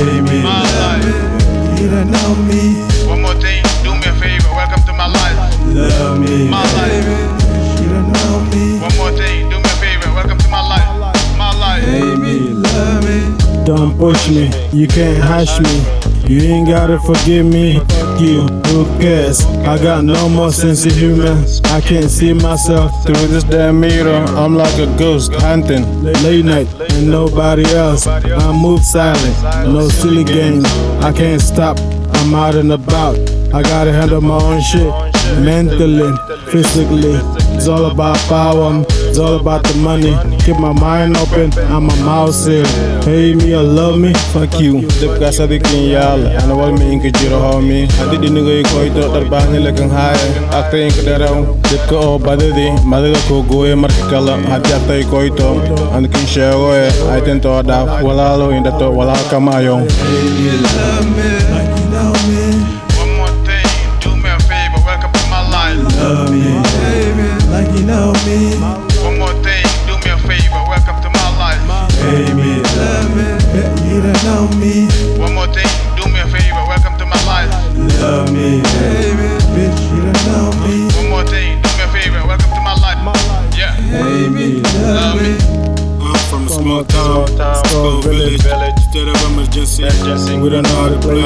[0.00, 0.42] life.
[0.42, 1.80] My life.
[1.80, 2.82] You don't know me.
[3.08, 4.48] One more thing, do me a favor.
[4.54, 5.58] Welcome to my life.
[5.66, 6.48] Love me.
[6.48, 7.80] My life.
[7.80, 8.78] You don't know me.
[8.80, 10.12] One more thing, do me a favor.
[10.14, 11.38] Welcome to my life.
[11.38, 12.18] My life.
[12.18, 12.50] Me.
[12.50, 13.64] Love me.
[13.64, 15.97] Don't push me, you can't hash me.
[16.28, 17.78] You ain't gotta forgive me.
[17.78, 19.46] Fuck you, who cares?
[19.64, 21.42] I got no more sense of humor.
[21.64, 24.22] I can't see myself through this damn mirror.
[24.36, 28.06] I'm like a ghost hunting late night and nobody else.
[28.06, 30.66] I move silent, no silly games.
[31.00, 33.16] I can't stop, I'm out and about.
[33.54, 34.92] I gotta handle my own shit
[35.40, 36.10] mentally,
[36.50, 37.16] physically.
[37.58, 40.14] It's all about power, it's all about the money.
[40.44, 42.64] Keep my mind open, I'm a mouse here.
[43.02, 44.86] Hate me or love me, fuck you.
[45.02, 47.90] Dip ka sa dikin yal, ano wal mi inka jiro homie.
[47.98, 50.26] Adi di nigga ko ito tarbang nila kang haya.
[50.54, 52.70] Akta yung kadaraw, dip ko o badadi.
[52.86, 55.50] Madaga ko goe markikala, hati akta ko ito.
[55.90, 59.82] Ano kin siya ko eh, ay tento da wala lo inda to wala kamayo.
[59.82, 60.52] Hate me.
[60.62, 61.30] Love me.
[61.50, 62.47] Like you know me.
[74.28, 74.84] You me.
[75.18, 75.64] One more thing,
[75.96, 76.62] do me a favor.
[76.68, 77.48] Welcome to my life.
[77.98, 78.60] Love me.
[78.60, 79.28] Hate me.
[79.56, 80.84] Bitch, you don't know me.
[80.96, 82.26] One more thing, do me a favor.
[82.26, 83.00] Welcome to my life.
[83.56, 83.72] Yeah.
[83.72, 84.60] Hate me.
[84.84, 85.32] Love me.
[86.04, 87.26] I'm from a small town,
[87.68, 88.77] small village.
[88.98, 89.84] Instead of emergency,
[90.42, 91.22] we don't know how to play.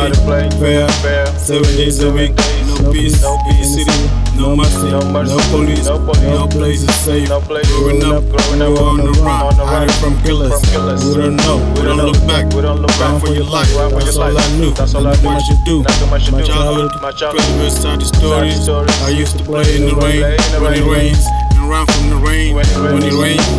[0.60, 1.27] Fair, Fair.
[1.38, 2.36] seven days a week,
[2.68, 3.16] no peace.
[3.24, 5.00] in the city, no mercy, no
[5.48, 7.28] police, no place is safe.
[7.28, 10.52] Growing up, we were on the run, hiding from killers.
[10.68, 11.00] killers.
[11.02, 12.44] We don't know, we don't look back.
[12.52, 14.74] we don't look Run for your life, that's all I knew.
[14.77, 15.80] Nothing much to do.
[15.80, 18.68] My childhood, much the stories.
[18.68, 20.20] I used to play in the rain.
[20.61, 21.24] when it rains.
[21.56, 22.55] And run from the rain.
[22.55, 22.66] When
[23.02, 23.52] it rains.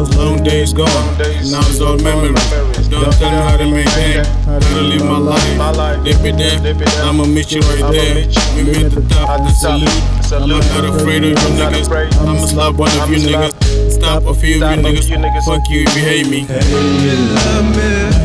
[0.00, 2.32] Those long days gone, now it's all memory.
[2.88, 6.02] Don't tell me how to maintain, how to live my life.
[6.04, 8.14] Dip it there, I'ma meet you right there.
[8.56, 10.32] Meet me the top, the salute.
[10.32, 12.16] I'm not afraid of you niggas.
[12.18, 13.92] I'ma slap one of you niggas.
[13.92, 15.44] Stop a few of you niggas.
[15.44, 16.40] Fuck you if you hate me.
[16.44, 17.16] Hate me.
[17.34, 18.19] Love me.